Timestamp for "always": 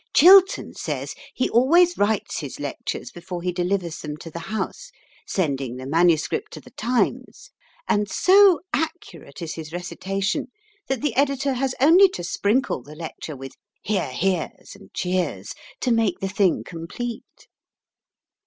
1.51-1.95